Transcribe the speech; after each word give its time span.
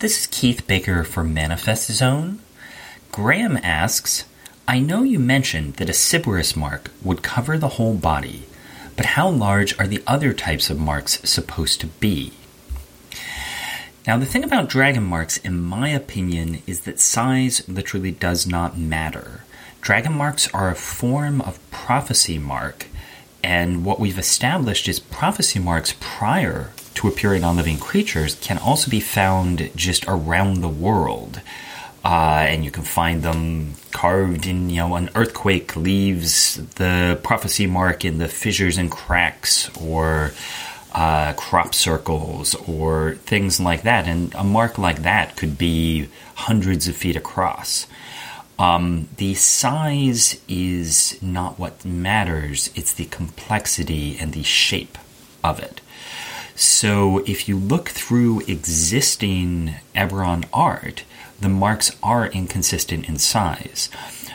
This 0.00 0.20
is 0.20 0.26
Keith 0.28 0.66
Baker 0.66 1.04
for 1.04 1.22
Manifest 1.22 1.92
Zone. 1.92 2.38
Graham 3.12 3.58
asks, 3.62 4.24
I 4.66 4.78
know 4.78 5.02
you 5.02 5.18
mentioned 5.18 5.74
that 5.74 5.90
a 5.90 5.92
Siberys 5.92 6.56
mark 6.56 6.90
would 7.02 7.22
cover 7.22 7.58
the 7.58 7.76
whole 7.76 7.92
body, 7.92 8.44
but 8.96 9.04
how 9.04 9.28
large 9.28 9.78
are 9.78 9.86
the 9.86 10.02
other 10.06 10.32
types 10.32 10.70
of 10.70 10.80
marks 10.80 11.20
supposed 11.28 11.82
to 11.82 11.86
be? 11.86 12.32
Now, 14.06 14.16
the 14.16 14.24
thing 14.24 14.42
about 14.42 14.70
dragon 14.70 15.02
marks, 15.02 15.36
in 15.36 15.60
my 15.60 15.90
opinion, 15.90 16.62
is 16.66 16.80
that 16.84 16.98
size 16.98 17.68
literally 17.68 18.10
does 18.10 18.46
not 18.46 18.78
matter. 18.78 19.44
Dragon 19.82 20.14
marks 20.14 20.48
are 20.54 20.70
a 20.70 20.74
form 20.74 21.42
of 21.42 21.60
prophecy 21.70 22.38
mark, 22.38 22.86
and 23.44 23.84
what 23.84 24.00
we've 24.00 24.18
established 24.18 24.88
is 24.88 24.98
prophecy 24.98 25.58
marks 25.58 25.94
prior 26.00 26.70
to 26.94 27.08
appearing 27.08 27.44
on 27.44 27.56
living 27.56 27.78
creatures 27.78 28.34
can 28.36 28.58
also 28.58 28.90
be 28.90 29.00
found 29.00 29.70
just 29.74 30.04
around 30.06 30.60
the 30.60 30.68
world. 30.68 31.40
Uh, 32.04 32.46
and 32.48 32.64
you 32.64 32.70
can 32.70 32.82
find 32.82 33.22
them 33.22 33.74
carved 33.92 34.46
in, 34.46 34.70
you 34.70 34.76
know, 34.76 34.94
an 34.94 35.10
earthquake 35.14 35.76
leaves 35.76 36.56
the 36.76 37.20
prophecy 37.22 37.66
mark 37.66 38.04
in 38.04 38.18
the 38.18 38.28
fissures 38.28 38.78
and 38.78 38.90
cracks, 38.90 39.68
or 39.78 40.32
uh, 40.94 41.34
crop 41.34 41.74
circles, 41.74 42.54
or 42.66 43.16
things 43.26 43.60
like 43.60 43.82
that. 43.82 44.06
And 44.08 44.34
a 44.34 44.42
mark 44.42 44.78
like 44.78 45.02
that 45.02 45.36
could 45.36 45.58
be 45.58 46.08
hundreds 46.34 46.88
of 46.88 46.96
feet 46.96 47.16
across. 47.16 47.86
Um, 48.58 49.08
the 49.16 49.34
size 49.34 50.40
is 50.48 51.20
not 51.22 51.58
what 51.58 51.84
matters, 51.84 52.70
it's 52.74 52.92
the 52.92 53.06
complexity 53.06 54.18
and 54.18 54.32
the 54.32 54.42
shape 54.42 54.98
of 55.42 55.60
it. 55.60 55.80
So 56.60 57.24
if 57.24 57.48
you 57.48 57.56
look 57.56 57.88
through 57.88 58.40
existing 58.40 59.76
Eberron 59.94 60.44
art, 60.52 61.04
the 61.40 61.48
marks 61.48 61.96
are 62.02 62.26
inconsistent 62.26 63.08
in 63.08 63.16
size. 63.16 63.88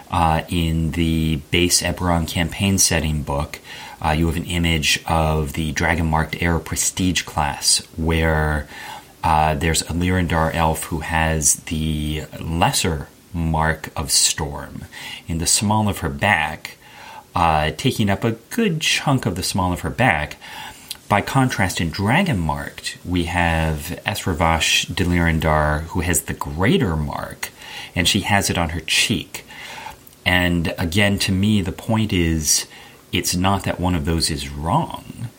Uh, 0.10 0.42
in 0.50 0.94
the 0.94 1.36
base 1.52 1.84
Eberron 1.84 2.28
campaign 2.28 2.80
setting 2.80 3.22
book, 3.22 3.60
uh, 4.04 4.10
you 4.10 4.26
have 4.26 4.38
an 4.38 4.46
image 4.46 5.04
of 5.06 5.54
the 5.54 5.72
dragon 5.74 6.08
marked 6.08 6.42
heir 6.42 6.58
prestige 6.58 7.22
class 7.22 7.86
where 7.96 8.68
uh, 9.24 9.54
there's 9.54 9.84
a 9.84 9.94
Lyrandar 9.94 10.52
elf 10.56 10.86
who 10.86 11.02
has 11.02 11.58
the 11.66 12.24
lesser 12.42 13.08
mark 13.34 13.92
of 13.96 14.10
storm 14.10 14.86
in 15.28 15.38
the 15.38 15.46
small 15.46 15.88
of 15.88 16.00
her 16.00 16.10
back, 16.10 16.78
uh, 17.36 17.70
taking 17.78 18.10
up 18.10 18.24
a 18.24 18.32
good 18.32 18.82
chunk 18.82 19.28
of 19.28 19.36
the 19.36 19.44
small 19.44 19.72
of 19.72 19.82
her 19.82 19.92
back. 19.92 20.38
By 21.08 21.22
contrast, 21.22 21.80
in 21.80 21.92
Dragon 21.92 22.40
Marked, 22.40 22.98
we 23.06 23.26
have 23.26 24.00
Esravash 24.08 24.88
d'Lyrandar, 24.94 25.82
who 25.90 26.02
has 26.02 26.24
the 26.24 26.34
greater 26.34 26.96
mark, 26.96 27.50
and 27.96 28.08
she 28.08 28.22
has 28.22 28.50
it 28.50 28.58
on 28.58 28.70
her 28.70 28.80
cheek. 28.80 29.46
And 30.26 30.74
again, 30.80 31.20
to 31.20 31.32
me, 31.32 31.62
the 31.62 31.72
point 31.72 32.12
is 32.12 32.66
it's 33.12 33.36
not 33.36 33.66
that 33.66 33.80
one 33.80 33.94
of 33.94 34.06
those 34.06 34.32
is 34.32 34.50
wrong. 34.50 35.30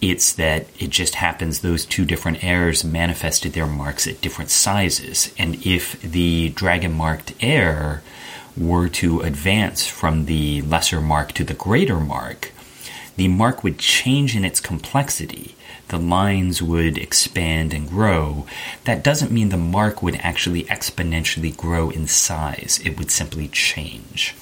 It's 0.00 0.32
that 0.34 0.68
it 0.78 0.90
just 0.90 1.16
happens 1.16 1.60
those 1.60 1.84
two 1.84 2.04
different 2.04 2.44
heirs 2.44 2.84
manifested 2.84 3.54
their 3.54 3.66
marks 3.66 4.06
at 4.06 4.20
different 4.20 4.50
sizes. 4.50 5.34
And 5.36 5.66
if 5.66 6.00
the 6.00 6.50
dragon 6.50 6.92
marked 6.92 7.34
heir 7.40 8.04
were 8.56 8.88
to 8.88 9.22
advance 9.22 9.84
from 9.84 10.26
the 10.26 10.62
lesser 10.62 11.00
mark 11.00 11.32
to 11.32 11.42
the 11.42 11.54
greater 11.54 11.98
mark, 11.98 12.52
the 13.18 13.26
mark 13.26 13.64
would 13.64 13.78
change 13.78 14.36
in 14.36 14.44
its 14.44 14.60
complexity. 14.60 15.56
The 15.88 15.98
lines 15.98 16.62
would 16.62 16.96
expand 16.96 17.74
and 17.74 17.88
grow. 17.88 18.46
That 18.84 19.02
doesn't 19.02 19.32
mean 19.32 19.48
the 19.48 19.56
mark 19.56 20.04
would 20.04 20.14
actually 20.20 20.62
exponentially 20.64 21.56
grow 21.56 21.90
in 21.90 22.06
size, 22.06 22.80
it 22.84 22.96
would 22.96 23.10
simply 23.10 23.48
change. 23.48 24.36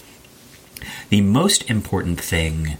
The 1.08 1.22
most 1.22 1.70
important 1.70 2.20
thing 2.20 2.76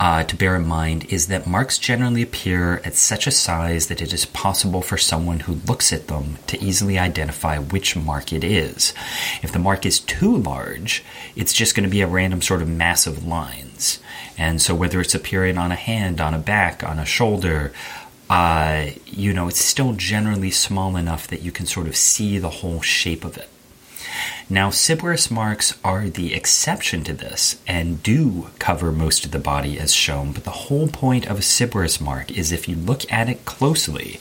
uh, 0.00 0.24
to 0.24 0.34
bear 0.34 0.56
in 0.56 0.66
mind 0.66 1.04
is 1.10 1.28
that 1.28 1.46
marks 1.46 1.78
generally 1.78 2.22
appear 2.22 2.82
at 2.84 2.96
such 2.96 3.28
a 3.28 3.30
size 3.30 3.86
that 3.86 4.02
it 4.02 4.12
is 4.12 4.26
possible 4.26 4.82
for 4.82 4.98
someone 4.98 5.40
who 5.40 5.60
looks 5.68 5.92
at 5.92 6.08
them 6.08 6.38
to 6.48 6.60
easily 6.60 6.98
identify 6.98 7.58
which 7.58 7.94
mark 7.94 8.32
it 8.32 8.42
is. 8.42 8.92
If 9.44 9.52
the 9.52 9.60
mark 9.60 9.86
is 9.86 10.00
too 10.00 10.36
large, 10.36 11.04
it's 11.36 11.52
just 11.52 11.76
going 11.76 11.84
to 11.84 11.90
be 11.90 12.00
a 12.00 12.08
random 12.08 12.42
sort 12.42 12.62
of 12.62 12.68
mass 12.68 13.06
of 13.06 13.24
lines. 13.24 14.00
And 14.38 14.60
so, 14.60 14.74
whether 14.74 15.00
it's 15.00 15.14
appearing 15.14 15.58
on 15.58 15.72
a 15.72 15.76
hand, 15.76 16.20
on 16.20 16.34
a 16.34 16.38
back, 16.38 16.84
on 16.84 16.98
a 16.98 17.06
shoulder, 17.06 17.72
uh, 18.28 18.86
you 19.06 19.32
know, 19.32 19.48
it's 19.48 19.64
still 19.64 19.92
generally 19.92 20.50
small 20.50 20.96
enough 20.96 21.26
that 21.28 21.42
you 21.42 21.52
can 21.52 21.66
sort 21.66 21.86
of 21.86 21.96
see 21.96 22.38
the 22.38 22.50
whole 22.50 22.80
shape 22.80 23.24
of 23.24 23.36
it. 23.36 23.48
Now, 24.48 24.70
Siberys 24.70 25.30
marks 25.30 25.76
are 25.82 26.08
the 26.08 26.32
exception 26.32 27.02
to 27.04 27.12
this 27.12 27.60
and 27.66 28.02
do 28.02 28.50
cover 28.60 28.92
most 28.92 29.24
of 29.24 29.32
the 29.32 29.40
body 29.40 29.78
as 29.78 29.92
shown, 29.92 30.32
but 30.32 30.44
the 30.44 30.50
whole 30.50 30.86
point 30.86 31.26
of 31.26 31.38
a 31.38 31.42
Siberys 31.42 32.00
mark 32.00 32.30
is 32.30 32.52
if 32.52 32.68
you 32.68 32.76
look 32.76 33.10
at 33.12 33.28
it 33.28 33.44
closely, 33.44 34.20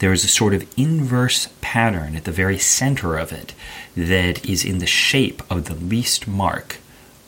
there 0.00 0.12
is 0.12 0.24
a 0.24 0.28
sort 0.28 0.52
of 0.52 0.66
inverse 0.76 1.48
pattern 1.62 2.14
at 2.14 2.24
the 2.24 2.32
very 2.32 2.58
center 2.58 3.16
of 3.16 3.32
it 3.32 3.54
that 3.96 4.44
is 4.44 4.64
in 4.64 4.78
the 4.78 4.86
shape 4.86 5.42
of 5.50 5.64
the 5.64 5.74
least 5.74 6.28
mark 6.28 6.76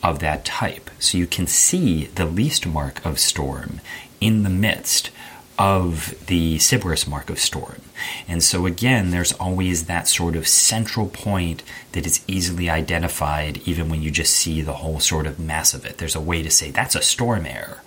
of 0.03 0.19
that 0.19 0.45
type. 0.45 0.89
So 0.99 1.17
you 1.17 1.27
can 1.27 1.47
see 1.47 2.05
the 2.05 2.25
least 2.25 2.65
mark 2.65 3.03
of 3.05 3.19
storm 3.19 3.81
in 4.19 4.43
the 4.43 4.49
midst 4.49 5.11
of 5.59 6.13
the 6.27 6.57
Siberys 6.57 7.07
mark 7.07 7.29
of 7.29 7.39
storm. 7.39 7.81
And 8.27 8.43
so 8.43 8.65
again, 8.65 9.09
there's 9.09 9.33
always 9.33 9.85
that 9.85 10.07
sort 10.07 10.35
of 10.35 10.47
central 10.47 11.07
point 11.07 11.63
that 11.93 12.05
is 12.05 12.23
easily 12.27 12.69
identified 12.69 13.57
even 13.65 13.89
when 13.89 14.03
you 14.03 14.11
just 14.11 14.35
see 14.35 14.61
the 14.61 14.73
whole 14.73 14.99
sort 14.99 15.25
of 15.25 15.39
mass 15.39 15.73
of 15.73 15.83
it. 15.85 15.97
There's 15.97 16.15
a 16.15 16.21
way 16.21 16.43
to 16.43 16.51
say 16.51 16.69
that's 16.69 16.95
a 16.95 17.01
storm 17.01 17.45
heir. 17.47 17.81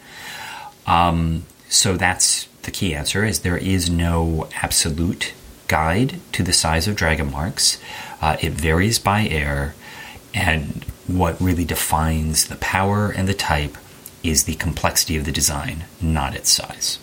Um, 0.87 1.45
so 1.69 1.97
that's 1.97 2.47
the 2.63 2.73
key 2.73 2.95
answer 2.95 3.25
is 3.25 3.41
there 3.41 3.57
is 3.57 3.89
no 3.89 4.49
absolute 4.57 5.33
guide 5.69 6.19
to 6.33 6.43
the 6.43 6.53
size 6.53 6.89
of 6.89 6.97
dragon 6.97 7.31
marks. 7.31 7.81
Uh, 8.21 8.37
it 8.41 8.53
varies 8.53 8.99
by 8.99 9.29
heir 9.29 9.75
and 10.35 10.85
what 11.17 11.41
really 11.41 11.65
defines 11.65 12.47
the 12.47 12.57
power 12.57 13.11
and 13.11 13.29
the 13.29 13.35
type 13.35 13.77
is 14.23 14.45
the 14.45 14.55
complexity 14.55 15.17
of 15.17 15.25
the 15.25 15.33
design, 15.33 15.85
not 16.01 16.35
its 16.35 16.51
size. 16.51 16.99